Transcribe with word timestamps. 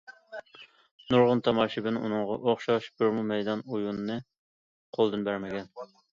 نۇرغۇن 1.15 1.43
تاماشىبىن 1.47 1.99
ئۇنىڭغا 1.99 2.39
ئوخشاش 2.39 2.89
بىرمۇ 3.03 3.27
مەيدان 3.35 3.63
ئويۇننى 3.69 4.19
قولدىن 5.01 5.29
بەرمىگەن. 5.31 5.73